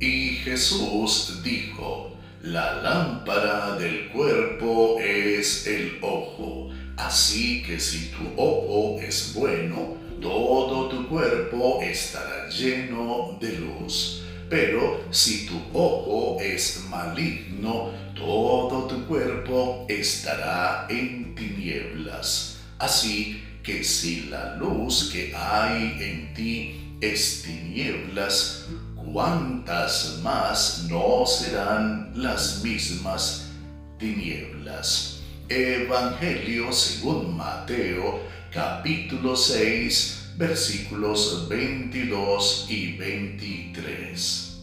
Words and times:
Jesús 0.00 1.40
dijo, 1.42 2.16
la 2.42 2.82
lámpara 2.82 3.76
del 3.76 4.08
cuerpo 4.10 4.98
es 5.00 5.66
el 5.66 5.98
ojo, 6.02 6.70
así 6.96 7.62
que 7.62 7.80
si 7.80 8.10
tu 8.10 8.24
ojo 8.36 9.00
es 9.00 9.32
bueno, 9.34 9.96
todo 10.20 10.88
tu 10.88 11.08
cuerpo 11.08 11.80
estará 11.82 12.48
lleno 12.48 13.38
de 13.40 13.58
luz. 13.58 14.22
Pero 14.50 15.04
si 15.10 15.46
tu 15.46 15.56
ojo 15.72 16.38
es 16.40 16.84
maligno, 16.90 17.90
todo 18.14 18.86
tu 18.86 19.06
cuerpo 19.06 19.86
estará 19.88 20.86
en 20.90 21.34
tinieblas. 21.34 22.58
Así 22.78 23.42
que 23.62 23.82
si 23.82 24.26
la 24.26 24.56
luz 24.56 25.10
que 25.10 25.34
hay 25.34 25.96
en 26.00 26.34
ti 26.34 26.98
es 27.00 27.42
tinieblas, 27.42 28.66
¿cuántas 29.12 30.20
más 30.22 30.86
no 30.88 31.26
serán 31.26 32.12
las 32.14 32.62
mismas 32.62 33.50
tinieblas? 33.98 35.20
Evangelio 35.48 36.72
según 36.72 37.36
Mateo, 37.36 38.20
capítulo 38.50 39.36
6, 39.36 40.32
versículos 40.36 41.46
22 41.48 42.66
y 42.68 42.96
23. 42.96 44.62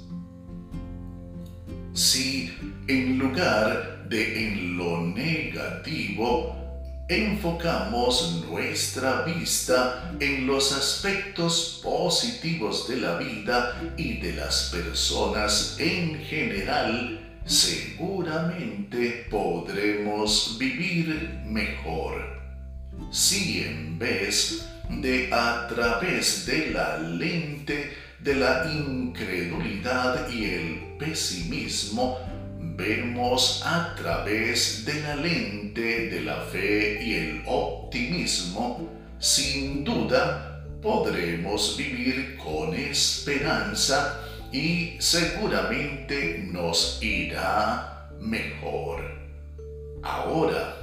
Si 1.93 2.53
en 2.87 3.19
lugar 3.19 4.05
de 4.09 4.47
en 4.47 4.77
lo 4.77 5.01
negativo, 5.01 6.60
enfocamos 7.11 8.45
nuestra 8.47 9.23
vista 9.23 10.15
en 10.21 10.47
los 10.47 10.71
aspectos 10.71 11.81
positivos 11.83 12.87
de 12.87 12.97
la 12.97 13.17
vida 13.17 13.81
y 13.97 14.17
de 14.17 14.33
las 14.33 14.69
personas 14.71 15.75
en 15.77 16.19
general, 16.23 17.19
seguramente 17.45 19.27
podremos 19.29 20.55
vivir 20.57 21.41
mejor. 21.45 22.39
Si 23.11 23.63
en 23.63 23.99
vez 23.99 24.65
de 24.89 25.29
a 25.33 25.67
través 25.67 26.45
de 26.45 26.71
la 26.71 26.97
lente 26.97 27.93
de 28.19 28.35
la 28.35 28.71
incredulidad 28.71 30.29
y 30.29 30.45
el 30.45 30.97
pesimismo, 30.97 32.19
vemos 32.75 33.61
a 33.65 33.95
través 33.95 34.85
de 34.85 35.01
la 35.01 35.15
lente 35.15 36.09
de 36.09 36.21
la 36.21 36.41
fe 36.41 37.03
y 37.03 37.15
el 37.15 37.43
optimismo, 37.45 38.89
sin 39.19 39.83
duda 39.83 40.63
podremos 40.81 41.75
vivir 41.77 42.37
con 42.37 42.73
esperanza 42.73 44.19
y 44.51 44.95
seguramente 44.99 46.43
nos 46.51 46.99
irá 47.01 48.09
mejor. 48.19 49.01
Ahora, 50.03 50.77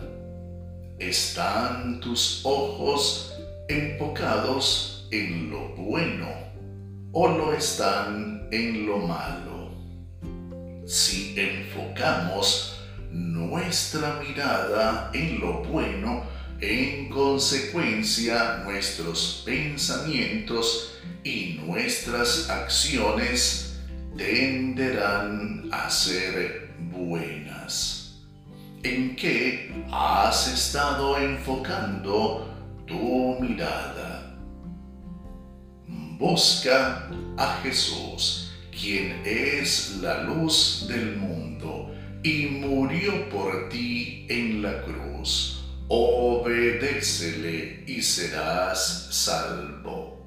¿están 0.98 2.01
tus 2.01 2.41
ojos 2.45 3.35
enfocados 3.69 5.09
en 5.11 5.51
lo 5.51 5.69
bueno 5.77 6.29
o 7.13 7.29
lo 7.29 7.53
están 7.53 8.48
en 8.53 8.87
lo 8.87 8.98
malo? 8.98 9.58
Si 10.89 11.34
enfocamos 11.36 12.81
nuestra 13.12 14.20
mirada 14.27 15.11
en 15.12 15.39
lo 15.39 15.62
bueno, 15.64 16.22
en 16.62 17.11
consecuencia 17.11 18.62
nuestros 18.64 19.42
pensamientos 19.45 20.95
y 21.22 21.61
nuestras 21.62 22.48
acciones 22.48 23.78
tenderán 24.17 25.68
a 25.70 25.90
ser 25.90 26.70
buenas. 26.90 28.23
¿En 28.83 29.14
qué 29.14 29.84
has 29.92 30.48
estado 30.48 31.18
enfocando 31.18 32.48
tu 32.86 33.36
mirada? 33.40 34.34
Busca 36.18 37.11
a 37.36 37.61
Jesús 37.63 38.48
quien 38.80 39.22
es 39.24 39.98
la 40.00 40.22
luz 40.22 40.86
del 40.89 41.16
mundo 41.16 41.92
y 42.22 42.46
murió 42.46 43.28
por 43.28 43.68
ti 43.68 44.27
en 44.28 44.62
la 44.62 44.83
cruz. 44.83 45.64
Obedécele 45.89 47.84
y 47.86 48.02
serás 48.02 49.08
salvo. 49.11 50.17